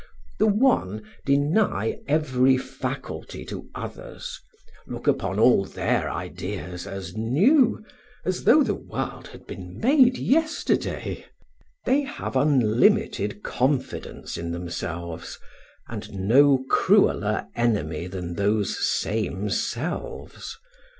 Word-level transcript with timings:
The 0.39 0.47
one 0.47 1.03
deny 1.25 1.99
every 2.07 2.57
faculty 2.57 3.45
to 3.45 3.69
others, 3.75 4.41
look 4.87 5.05
upon 5.05 5.37
all 5.37 5.63
their 5.63 6.09
ideas 6.09 6.87
as 6.87 7.15
new, 7.15 7.85
as 8.25 8.45
though 8.45 8.63
the 8.63 8.73
world 8.73 9.27
had 9.27 9.45
been 9.45 9.77
made 9.77 10.17
yesterday, 10.17 11.23
they 11.85 12.01
have 12.01 12.35
unlimited 12.35 13.43
confidence 13.43 14.39
in 14.39 14.51
themselves, 14.51 15.37
and 15.87 16.11
no 16.27 16.65
crueler 16.67 17.45
enemy 17.55 18.07
than 18.07 18.33
those 18.33 18.79
same 18.83 19.51
selves. 19.51 20.57